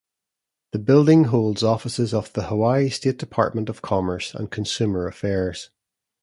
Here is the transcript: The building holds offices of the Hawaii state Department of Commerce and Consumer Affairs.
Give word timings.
The 0.71 0.79
building 0.79 1.25
holds 1.25 1.61
offices 1.61 2.11
of 2.11 2.33
the 2.33 2.45
Hawaii 2.47 2.89
state 2.89 3.19
Department 3.19 3.69
of 3.69 3.83
Commerce 3.83 4.33
and 4.33 4.49
Consumer 4.49 5.05
Affairs. 5.05 5.69